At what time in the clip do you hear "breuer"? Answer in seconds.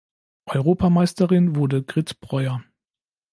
2.21-2.63